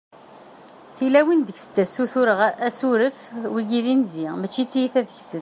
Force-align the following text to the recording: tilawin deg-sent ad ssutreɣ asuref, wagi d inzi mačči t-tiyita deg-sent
tilawin 0.97 1.41
deg-sent 1.47 1.77
ad 1.83 1.87
ssutreɣ 1.89 2.39
asuref, 2.67 3.19
wagi 3.53 3.79
d 3.85 3.87
inzi 3.93 4.27
mačči 4.41 4.63
t-tiyita 4.65 5.01
deg-sent 5.07 5.39